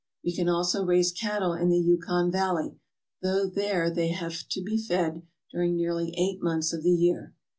[0.25, 2.79] We can also raise cattle in the Yukon Valley,
[3.21, 7.35] though there they have to be fed during nearly eight months of the year.